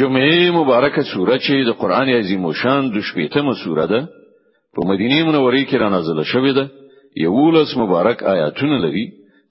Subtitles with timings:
[0.00, 4.00] جمعه مبارکه سوره چې د قران عظیم شان د شپېتمه سوره ده
[4.74, 6.64] په مدینه منوره کې را نازله شوې ده
[7.26, 9.04] یولس مبارک آیاتونه لري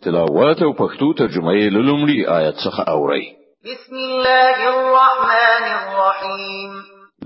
[0.04, 3.24] تلاوت او پښتو ترجمه یې لومړی آیت څخه اوري
[3.70, 6.72] بسم الله الرحمن الرحیم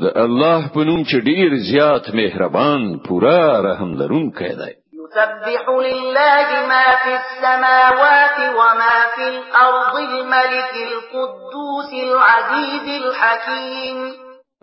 [0.04, 4.72] د الله په نوم چې ډیر زیات مهربان پورا رحم لرونکی دی
[5.14, 14.14] يسبح لله ما في السماوات وما في الأرض الملك القدوس العزيز الحكيم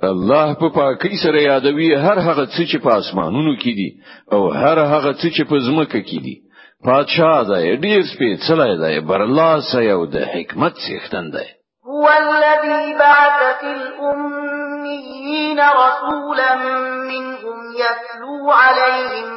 [0.04, 3.90] الله په پاکی سره یادوي هر هغه څه چې په اسمانونو کې دي
[4.32, 6.36] او هر هغه څه چې په ځمکه کې دي
[6.84, 11.44] پادشاه دی ډیر ده بر الله برلاسه یو د حکمت څښتن ده
[11.86, 16.54] هو الذي بعث في الأميين رسولا
[17.10, 19.28] منهم يتلو عليهم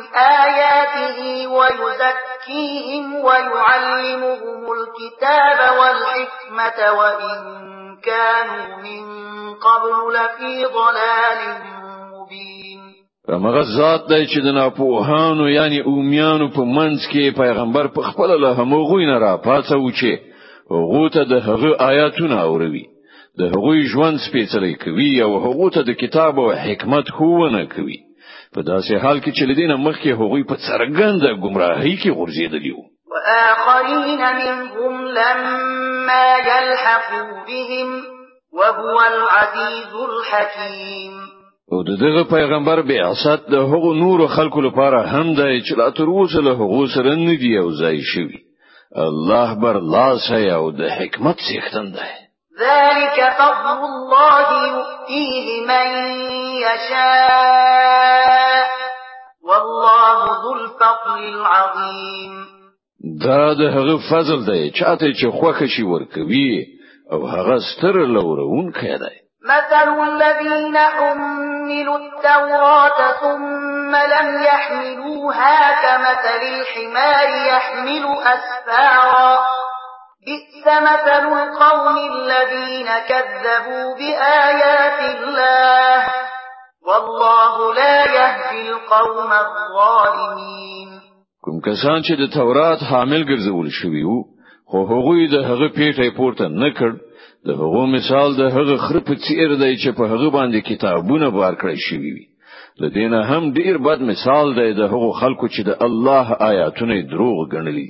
[0.44, 7.38] آياته ويزكيهم ويعلمهم الكتاب والحكمة وإن
[8.04, 9.04] كانوا من
[9.56, 11.38] قبل لفي ضلال
[12.14, 12.94] مبين
[13.30, 18.54] رمغه ذات دی چې د ناپوهانو یعنی اومیانو په منځ کې پیغمبر په خپل له
[18.62, 20.18] همغوی نه را پاتې و چې
[20.72, 22.84] هغه ته د هغه آیاتونه اوروي
[23.40, 27.98] د هغوی ژوند سپېڅلی کوي او هغه ته د کتاب او حکمت خوونه کوي
[28.56, 34.06] په داسې حال کې چې لدین مخکې هغوی په څرګنده گمراهۍ کې غورځېدلی وو وآخرین
[34.42, 37.90] منهم لما يلحقوا بهم
[38.60, 41.14] وهو العزيز الحكيم
[41.74, 46.42] او دغه پیغمبر به اسات د هغو نور خلکو لپاره هم د اچلا تر اوسه
[46.48, 48.40] له هغو سره نه دی او ځای شوی
[49.06, 52.12] الله بر لاس او د حکمت څښتن دی
[52.60, 55.88] ذلك فضل الله يؤتيه من
[56.56, 58.68] يشاء
[59.44, 62.34] والله ذو الفضل العظيم
[63.22, 66.66] دا د هغه فضل دی چاته چې خوخه شي ورکوي
[67.12, 69.16] او هغه ستر لورون کوي
[69.46, 79.40] مثل الذين حملوا التوراة ثم لم يحملوها كمثل الحمار يحمل أسفارا
[80.26, 85.98] بئس مثل القوم الذين كذبوا بآيات الله
[86.88, 90.90] والله لا يهدي القوم الظالمين
[91.46, 94.20] کوم کسان چې د تورات حامل ګرځول شوي وو
[94.70, 96.92] خو هغوی د هغه پیټه پورته نه کړ
[97.48, 101.80] د هغه مثال د هغه خرپه چیر دی چې په هغه باندې کتابونه بار کړی
[101.90, 102.26] شوي وي
[102.82, 107.38] د دینه هم ډیر بد مثال دی د هغو خلکو چې د الله آیاتونه دروغ
[107.56, 107.90] ګڼلي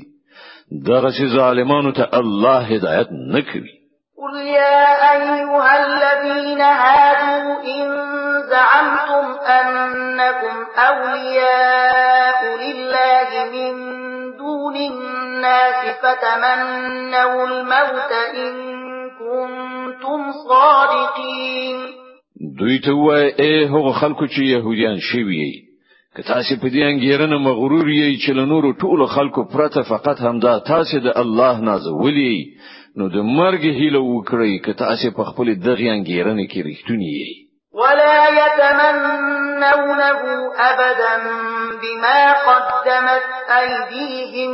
[0.87, 3.69] دغسی ظالمانو ته الله هدایت نکوي
[4.17, 7.89] قل يا أيها الذين هادوا إن
[8.49, 13.73] زعمتم أنكم أولياء لله من
[14.37, 18.53] دون الناس فتمنوا الموت إن
[19.19, 21.77] كنتم صادقين
[22.59, 25.72] دوی ته وای اے هغه خلکو چې يهوديان شوي
[26.15, 30.99] که تاسو په دې انګیرنه مغرور یی چې لنور ټول خلکو پرته فقط همدا تاسو
[30.99, 32.37] د الله نازولی
[32.97, 37.31] نو د مرګ هیله وکړئ که تاسو په خپل دغه انګیرنه کې رښتونی یی
[37.81, 40.09] ولا يتمنونه
[40.69, 41.15] ابدا
[41.81, 43.25] بما قدمت
[43.61, 44.51] ايديهم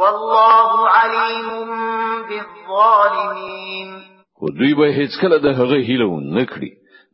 [0.00, 1.48] والله عليم
[2.28, 3.88] بالظالمين
[4.38, 6.70] خو دوی به هیڅ کله د هغه هیله ونکړي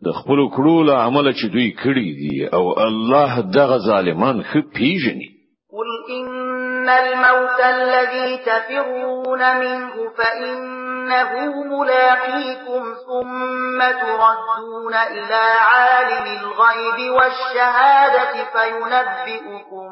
[0.06, 5.28] د خپل کړو له عمل چې دوی کړی دي او الله دغه ظالمان خو پیژني
[5.74, 11.30] قل ان الموت الذي تفرون منه فانه
[11.72, 15.42] ملاقيكم ثم تردون الى
[15.72, 19.88] عالم الغيب والشهاده فينبئكم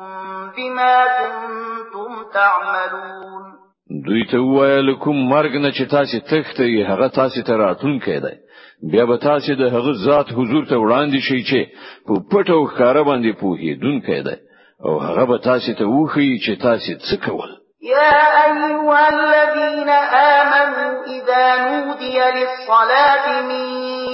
[0.57, 3.45] بما كنتم تعملون
[4.07, 8.33] دوی ته ویل کوم مرګ نه چې تاسو تخته یې هغه تاسو ته راتون کېده
[8.91, 11.61] بیا به تاسو د هغه ذات حضور ته وړاندې شئ چې
[12.07, 14.35] په پټو خار باندې پوهې دون کېده
[14.87, 17.51] او هغه به تاسو ته وخی چې تاسو څه کول
[17.83, 19.89] يا أيها الذين
[20.39, 23.65] آمنوا إذا نودي للصلاة من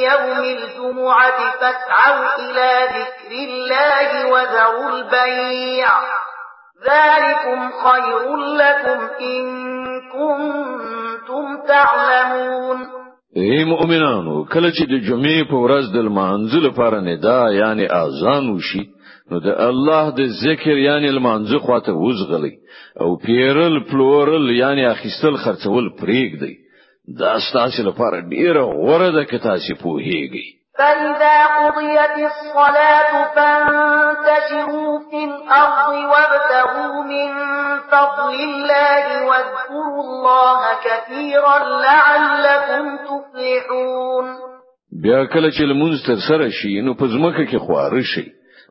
[0.08, 5.88] يوم الجمعة فاسعوا إلى ذكر الله وذروا البيع
[6.90, 9.55] ذلكم خير لكم إن
[11.76, 12.78] تعلمون
[13.40, 18.82] اے مؤمنانو کله چې د جمعې په ورځ د مانځل لپاره ندا یعنی اذان وشي
[19.30, 22.54] نو د الله د ذکر یعنی المانځه خواته وزغلی
[23.04, 26.54] او پیرل پلورل یعنی اخیستل خرڅول پریګ دی
[27.20, 30.46] دا ستاسو لپاره ډیره غوړه ده که تاسو پوهیږئ
[30.78, 37.28] فإذا قضيت الصلاة فانتشروا في الأرض وابتغوا من
[37.90, 44.26] فضل الله واذكروا الله كثيرا لعلكم تفلحون
[45.02, 48.24] بیا کله چې لمونځ تر سره شي نو په ځمکه کې خواره شي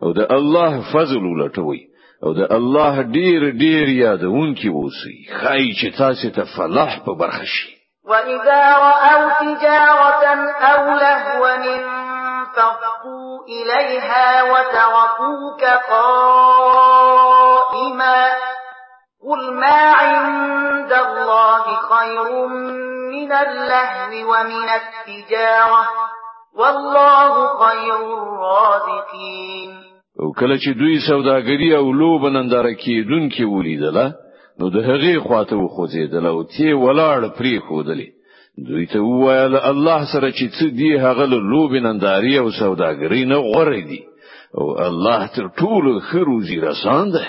[0.04, 1.82] او د الله فضل ولټوي
[2.24, 7.75] او د الله ډیر ډیر یادونکي اوسئ خای چې تاسو ته فلاح په برخه شي
[8.08, 10.24] وإذا رأوا تجارة
[10.70, 18.20] أو لهوا انفضوا إليها وتركوك قائما
[19.30, 22.26] قل ما عند الله خير
[23.16, 25.82] من اللهو ومن التجارة
[26.60, 29.72] والله خير الرازقين
[30.20, 34.16] او چې دوی سوداګری او لوب ننداره کیدونکې ولیدله
[34.60, 38.08] نو د هغې خواته وخوځېدل او تی ولاړ پری خودلې
[38.68, 44.02] دوی ته وویل الله سره چې څه دی هغه لوبیننداري او سوداګری نه غوړې دي
[44.60, 47.28] او الله تر ټولو ښه روزي رسان دی